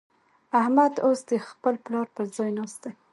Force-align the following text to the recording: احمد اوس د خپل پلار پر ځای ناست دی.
احمد 0.59 0.93
اوس 1.05 1.19
د 1.29 1.31
خپل 1.47 1.73
پلار 1.85 2.07
پر 2.15 2.25
ځای 2.37 2.49
ناست 2.57 2.79
دی. 2.83 2.91